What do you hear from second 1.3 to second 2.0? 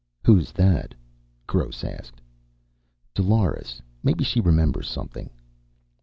Gross